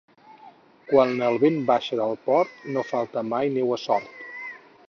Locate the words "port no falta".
2.31-3.27